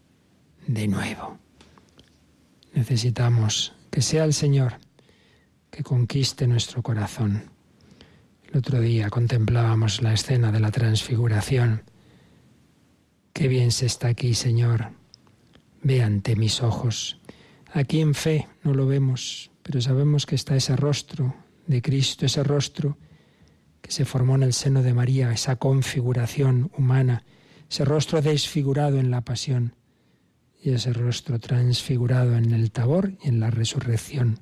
[0.67, 1.38] de nuevo.
[2.73, 4.73] Necesitamos que sea el Señor
[5.71, 7.43] que conquiste nuestro corazón.
[8.52, 11.84] El otro día contemplábamos la escena de la transfiguración.
[13.32, 14.89] Qué bien se está aquí, Señor.
[15.84, 17.20] Ve ante mis ojos.
[17.72, 21.36] Aquí en fe no lo vemos, pero sabemos que está ese rostro
[21.68, 22.97] de Cristo, ese rostro
[23.82, 27.24] que se formó en el seno de María, esa configuración humana,
[27.70, 29.76] ese rostro desfigurado en la pasión
[30.60, 34.39] y ese rostro transfigurado en el tabor y en la resurrección.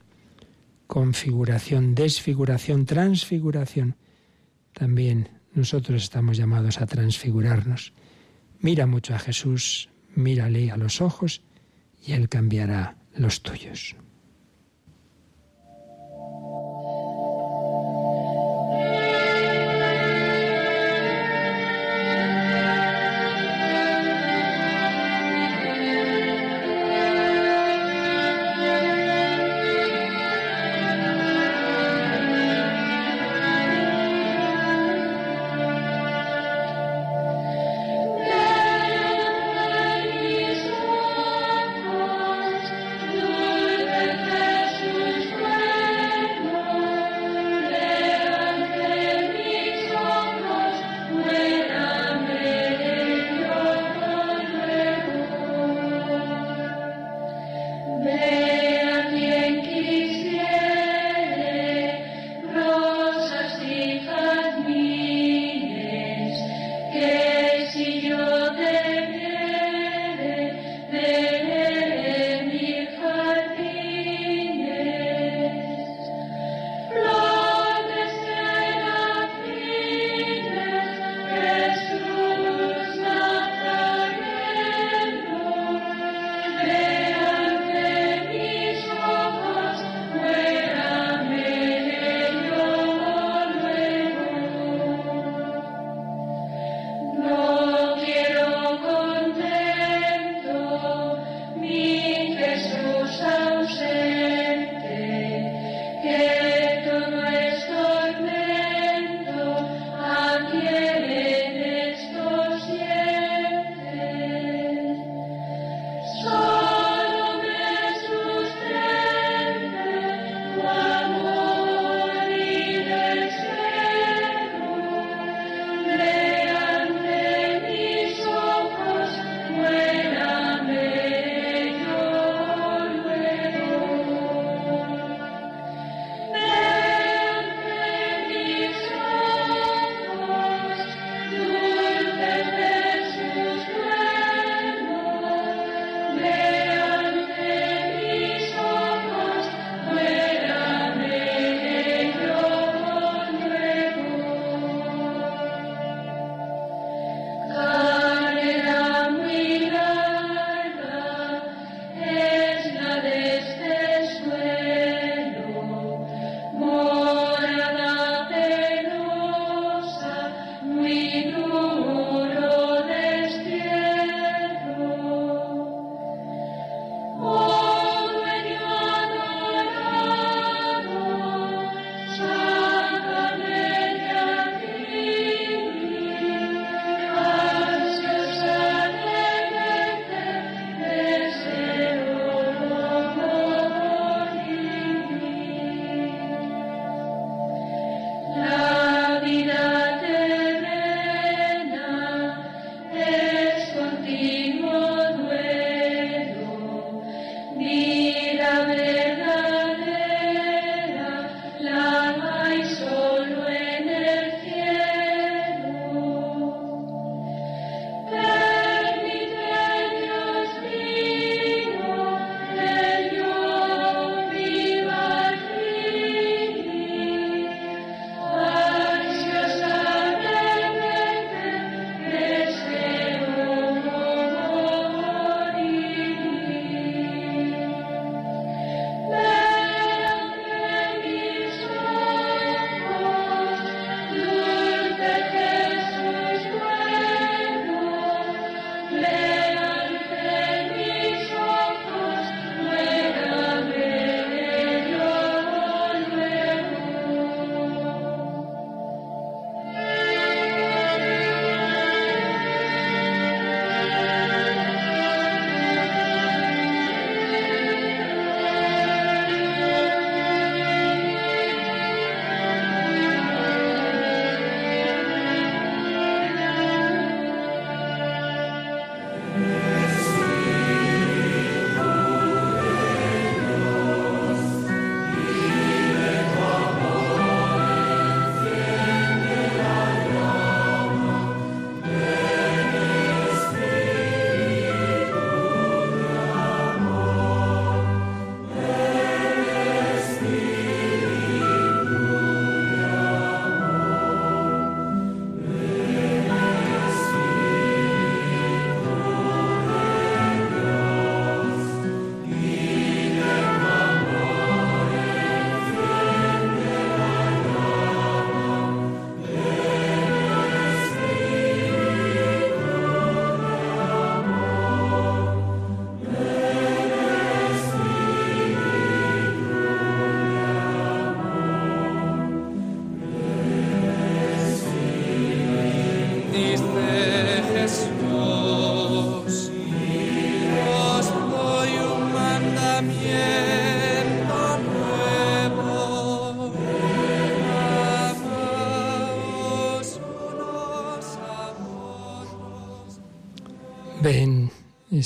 [0.87, 3.97] Configuración, desfiguración, transfiguración.
[4.73, 7.93] También nosotros estamos llamados a transfigurarnos.
[8.59, 11.43] Mira mucho a Jesús, mírale a los ojos
[12.05, 13.95] y Él cambiará los tuyos.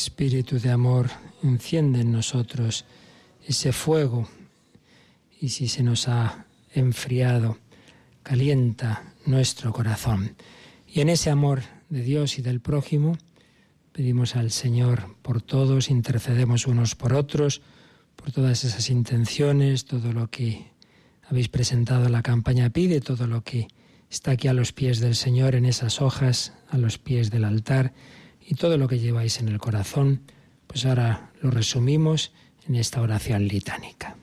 [0.02, 1.12] Espíritu de amor,
[1.44, 2.86] enciende en nosotros
[3.46, 4.28] ese fuego
[5.40, 7.60] y si se nos ha enfriado,
[8.24, 10.36] calienta nuestro corazón.
[10.88, 13.16] Y en ese amor de Dios y del prójimo,
[13.92, 17.62] pedimos al Señor por todos, intercedemos unos por otros,
[18.16, 20.66] por todas esas intenciones, todo lo que
[21.30, 23.68] habéis presentado en la campaña pide, todo lo que
[24.10, 27.94] está aquí a los pies del Señor en esas hojas, a los pies del altar
[28.46, 30.22] y todo lo que lleváis en el corazón,
[30.68, 32.32] pues ahora lo resumimos
[32.68, 34.16] en esta oración litánica.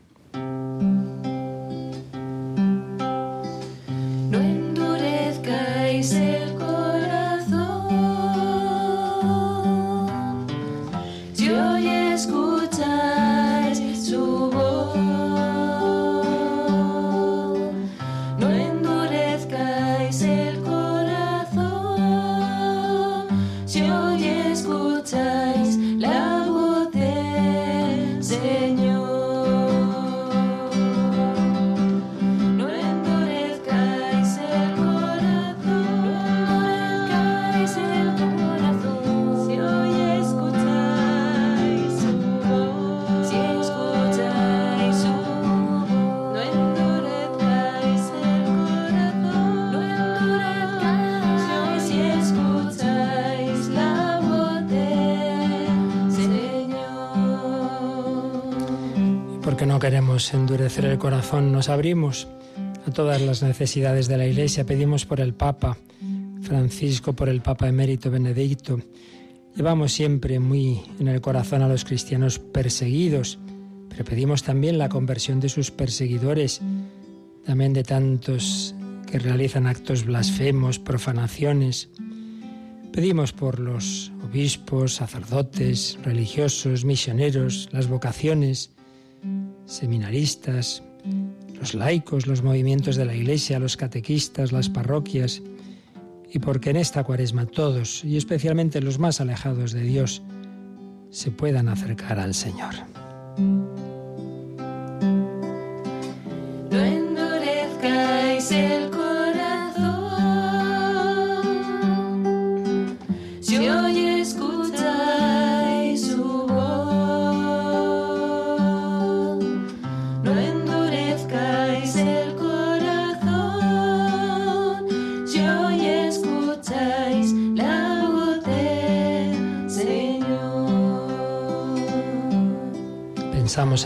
[60.18, 62.26] Endurecer el corazón, nos abrimos
[62.86, 65.78] a todas las necesidades de la Iglesia, pedimos por el Papa
[66.42, 68.80] Francisco, por el Papa emérito Benedicto.
[69.54, 73.38] Llevamos siempre muy en el corazón a los cristianos perseguidos,
[73.88, 76.60] pero pedimos también la conversión de sus perseguidores,
[77.44, 78.74] también de tantos
[79.10, 81.90] que realizan actos blasfemos, profanaciones.
[82.92, 88.72] Pedimos por los obispos, sacerdotes, religiosos, misioneros, las vocaciones,
[89.68, 90.82] seminaristas,
[91.54, 95.42] los laicos, los movimientos de la Iglesia, los catequistas, las parroquias,
[96.30, 100.22] y porque en esta cuaresma todos, y especialmente los más alejados de Dios,
[101.10, 102.74] se puedan acercar al Señor.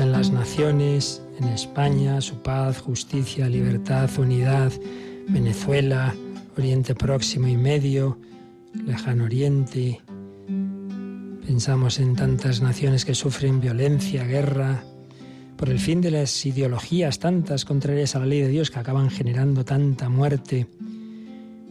[0.01, 4.72] En las naciones, en España, su paz, justicia, libertad, unidad,
[5.28, 6.14] Venezuela,
[6.57, 8.18] Oriente Próximo y Medio,
[8.86, 10.01] Lejano Oriente.
[11.47, 14.82] Pensamos en tantas naciones que sufren violencia, guerra,
[15.57, 19.11] por el fin de las ideologías tantas contrarias a la ley de Dios que acaban
[19.11, 20.68] generando tanta muerte.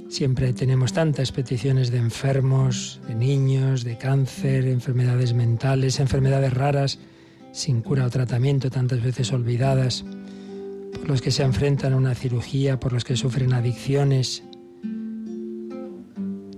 [0.10, 7.00] Siempre tenemos tantas peticiones de enfermos, de niños, de cáncer, enfermedades mentales, enfermedades raras
[7.52, 10.06] sin cura o tratamiento, tantas veces olvidadas,
[10.94, 14.44] por los que se enfrentan a una cirugía, por los que sufren adicciones,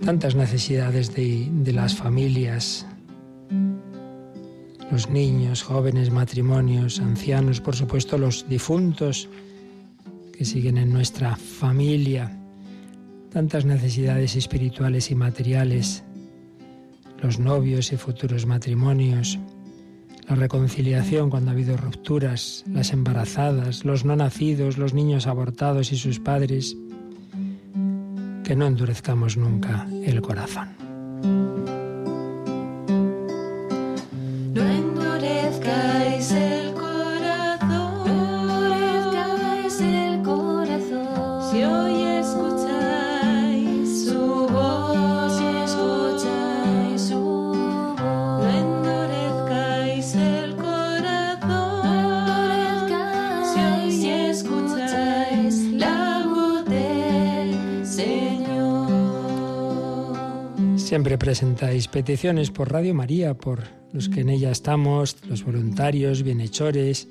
[0.04, 2.86] tantas necesidades de, de las familias,
[4.90, 9.28] los niños, jóvenes, matrimonios, ancianos, por supuesto los difuntos
[10.36, 12.38] que siguen en nuestra familia,
[13.30, 16.04] tantas necesidades espirituales y materiales,
[17.22, 19.38] los novios y futuros matrimonios,
[20.28, 25.96] la reconciliación cuando ha habido rupturas, las embarazadas, los no nacidos, los niños abortados y
[25.96, 26.76] sus padres,
[28.44, 31.83] que no endurezcamos nunca el corazón.
[60.94, 67.08] Siempre presentáis peticiones por Radio María, por los que en ella estamos, los voluntarios, bienhechores,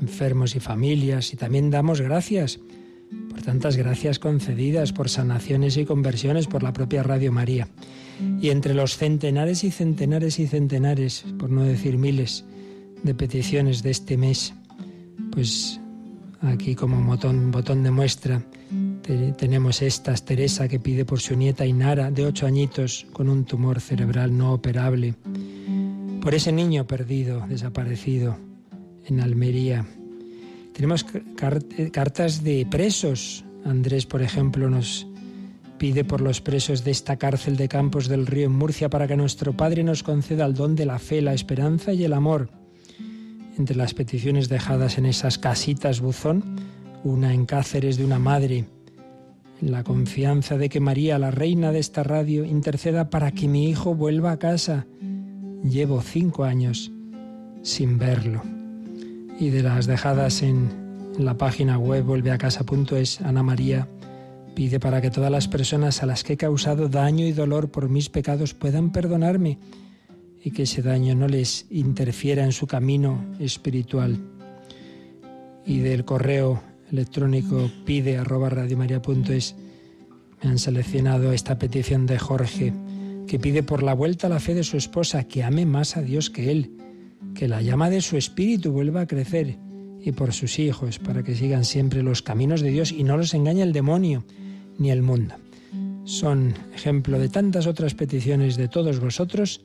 [0.00, 1.32] enfermos y familias.
[1.32, 2.58] Y también damos gracias
[3.30, 7.68] por tantas gracias concedidas, por sanaciones y conversiones, por la propia Radio María.
[8.40, 12.44] Y entre los centenares y centenares y centenares, por no decir miles,
[13.04, 14.52] de peticiones de este mes,
[15.30, 15.80] pues
[16.42, 18.42] aquí como botón, botón de muestra
[19.36, 23.80] tenemos estas, Teresa que pide por su nieta Inara, de ocho añitos, con un tumor
[23.80, 25.14] cerebral no operable,
[26.20, 28.38] por ese niño perdido, desaparecido
[29.04, 29.84] en Almería.
[30.72, 31.04] Tenemos
[31.92, 33.44] cartas de presos.
[33.64, 35.06] Andrés, por ejemplo, nos
[35.78, 39.16] pide por los presos de esta cárcel de Campos del Río en Murcia para que
[39.16, 42.61] nuestro Padre nos conceda el don de la fe, la esperanza y el amor.
[43.58, 46.56] Entre las peticiones dejadas en esas casitas buzón,
[47.04, 48.64] una en Cáceres de una madre,
[49.60, 53.68] en la confianza de que María, la reina de esta radio, interceda para que mi
[53.68, 54.86] hijo vuelva a casa.
[55.62, 56.90] Llevo cinco años
[57.62, 58.42] sin verlo.
[59.38, 60.82] Y de las dejadas en,
[61.18, 63.86] la página web volveacasa.es, Ana María
[64.54, 67.88] Pide para que todas las personas a las que he causado daño y dolor por
[67.88, 69.58] mis pecados puedan perdonarme
[70.42, 74.18] y que ese daño no les interfiera en su camino espiritual.
[75.64, 79.54] Y del correo electrónico pide arroba radiomaria.es
[80.42, 82.72] me han seleccionado esta petición de Jorge,
[83.28, 86.02] que pide por la vuelta a la fe de su esposa, que ame más a
[86.02, 86.72] Dios que él,
[87.34, 89.56] que la llama de su espíritu vuelva a crecer
[90.04, 93.34] y por sus hijos, para que sigan siempre los caminos de Dios y no los
[93.34, 94.24] engañe el demonio
[94.78, 95.36] ni el mundo.
[96.04, 99.62] Son ejemplo de tantas otras peticiones de todos vosotros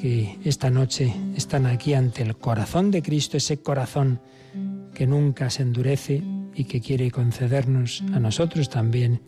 [0.00, 4.20] que esta noche están aquí ante el corazón de Cristo, ese corazón
[4.94, 6.22] que nunca se endurece
[6.54, 9.20] y que quiere concedernos a nosotros también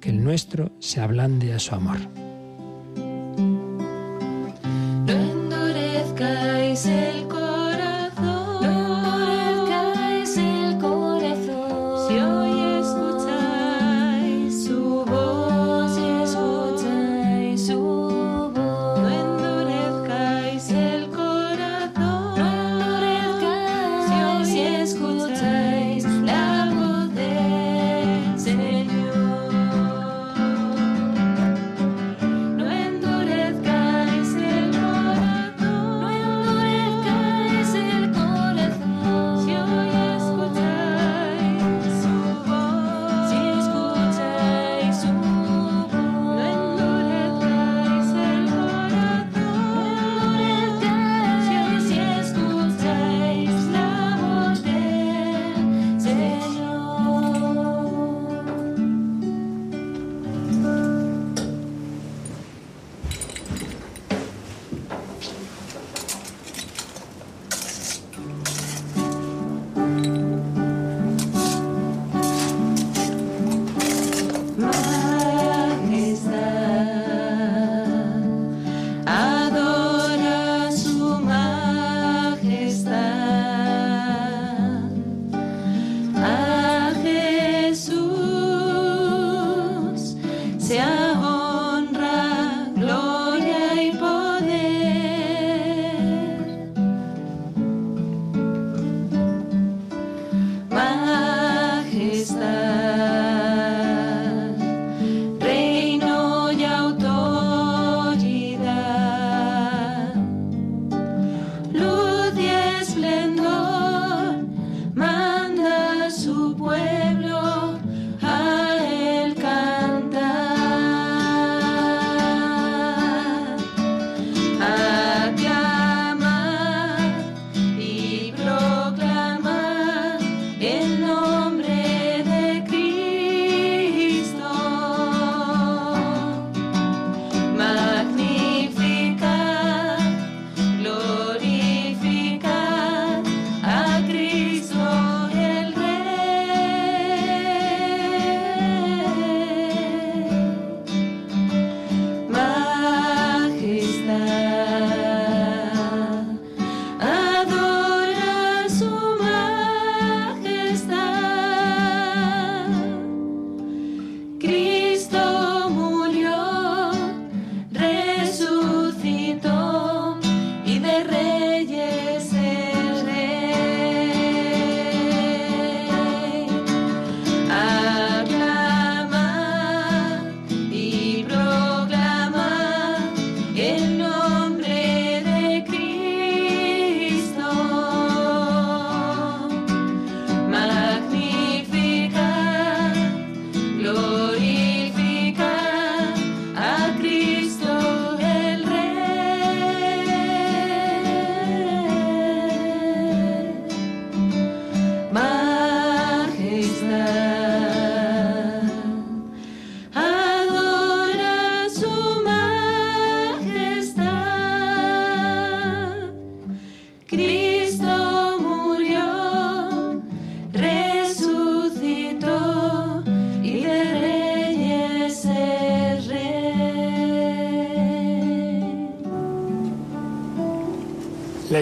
[0.00, 2.25] que el nuestro se ablande a su amor.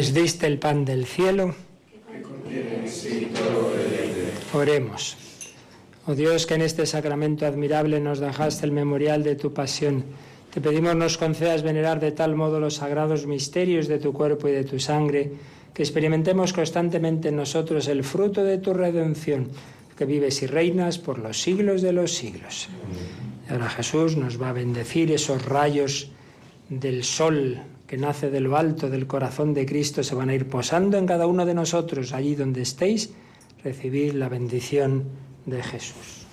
[0.05, 1.55] Les diste el pan del cielo.
[4.53, 5.17] Oremos.
[6.05, 10.05] Oh Dios, que en este sacramento admirable nos dejaste el memorial de tu pasión.
[10.53, 14.53] Te pedimos nos concedas venerar de tal modo los sagrados misterios de tu cuerpo y
[14.53, 15.33] de tu sangre,
[15.73, 19.49] que experimentemos constantemente en nosotros el fruto de tu redención,
[19.97, 22.69] que vives y reinas por los siglos de los siglos.
[23.49, 26.11] Y ahora Jesús nos va a bendecir esos rayos
[26.69, 30.49] del sol que nace de lo alto del corazón de Cristo se van a ir
[30.49, 33.11] posando en cada uno de nosotros, allí donde estéis,
[33.63, 35.05] recibir la bendición
[35.47, 36.24] de Jesús.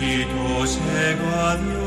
[0.00, 1.83] Bendito sea Dios,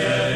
[0.00, 0.29] Yeah.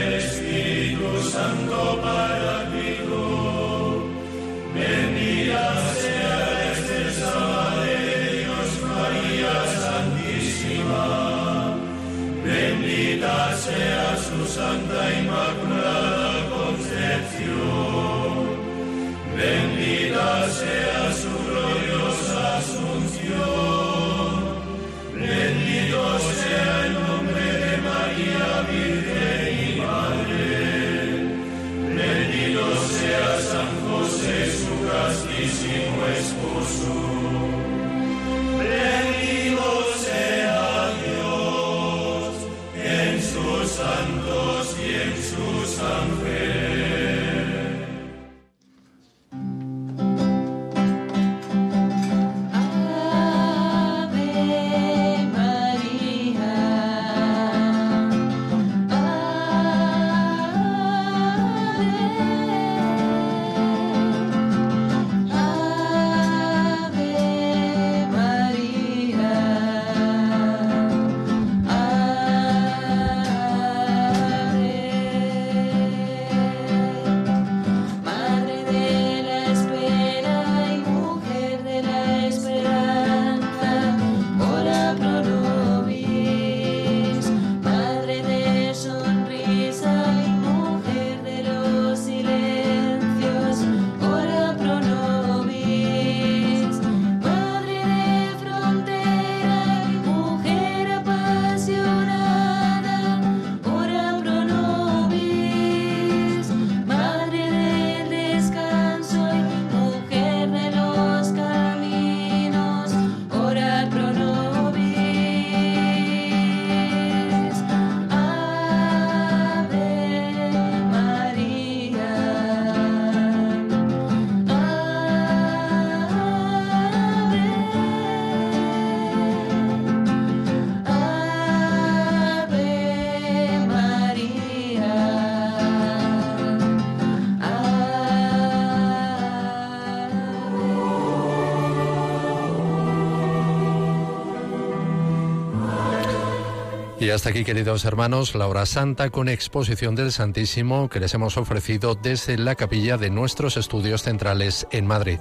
[147.15, 151.95] Hasta aquí, queridos hermanos, la hora santa con exposición del Santísimo que les hemos ofrecido
[151.95, 155.19] desde la capilla de nuestros estudios centrales en Madrid.